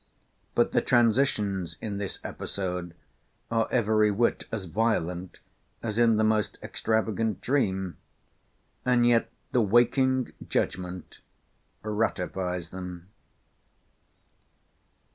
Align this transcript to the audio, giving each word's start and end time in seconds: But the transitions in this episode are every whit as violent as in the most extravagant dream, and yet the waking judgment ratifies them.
But 0.55 0.71
the 0.71 0.81
transitions 0.81 1.77
in 1.79 1.99
this 1.99 2.17
episode 2.23 2.95
are 3.51 3.67
every 3.69 4.09
whit 4.09 4.45
as 4.51 4.65
violent 4.65 5.37
as 5.83 5.99
in 5.99 6.17
the 6.17 6.23
most 6.23 6.57
extravagant 6.63 7.39
dream, 7.39 7.97
and 8.83 9.05
yet 9.05 9.29
the 9.51 9.61
waking 9.61 10.33
judgment 10.49 11.19
ratifies 11.83 12.71
them. 12.71 13.09